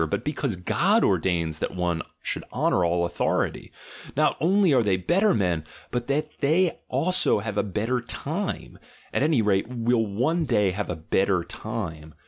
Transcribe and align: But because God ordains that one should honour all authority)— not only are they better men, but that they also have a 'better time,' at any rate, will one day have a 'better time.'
But 0.09 0.23
because 0.23 0.55
God 0.55 1.03
ordains 1.03 1.59
that 1.59 1.75
one 1.75 2.01
should 2.23 2.43
honour 2.51 2.83
all 2.83 3.05
authority)— 3.05 3.71
not 4.17 4.35
only 4.41 4.73
are 4.73 4.81
they 4.81 4.97
better 4.97 5.31
men, 5.31 5.63
but 5.91 6.07
that 6.07 6.31
they 6.39 6.79
also 6.89 7.37
have 7.37 7.55
a 7.55 7.61
'better 7.61 8.01
time,' 8.01 8.79
at 9.13 9.21
any 9.21 9.43
rate, 9.43 9.67
will 9.69 10.07
one 10.07 10.45
day 10.45 10.71
have 10.71 10.89
a 10.89 10.95
'better 10.95 11.43
time.' 11.43 12.15